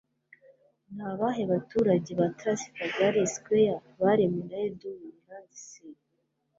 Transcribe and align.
Ni 0.93 1.03
abahe 1.11 1.43
baturage 1.51 2.11
ba 2.19 2.27
Trafalgar 2.37 3.15
Square 3.33 3.75
baremwe 4.01 4.41
na 4.49 4.57
Edwin 4.67 5.03
Landseer? 5.27 5.97